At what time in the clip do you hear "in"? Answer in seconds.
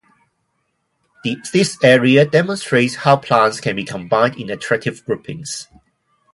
4.35-4.49